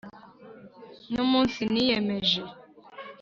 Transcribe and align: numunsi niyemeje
numunsi 1.13 1.61
niyemeje 1.73 2.41